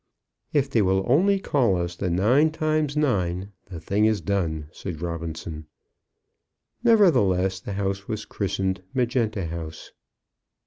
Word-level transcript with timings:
"If 0.51 0.67
they 0.67 0.81
will 0.81 1.05
only 1.07 1.39
call 1.39 1.75
us 1.75 1.95
'The 1.95 2.09
nine 2.09 2.49
times 2.49 2.97
nine,' 2.97 3.51
the 3.67 3.79
thing 3.79 4.05
is 4.05 4.19
done," 4.19 4.67
said 4.71 4.99
Robinson. 4.99 5.67
Nevertheless, 6.83 7.59
the 7.59 7.73
house 7.73 8.07
was 8.07 8.25
christened 8.25 8.81
Magenta 8.95 9.45
House. 9.45 9.91